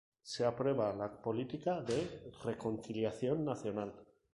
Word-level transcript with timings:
Se 0.23 0.43
aprueba 0.43 0.91
la 0.93 1.21
política 1.21 1.79
de 1.79 2.31
reconciliación 2.43 3.45
nacional. 3.45 3.93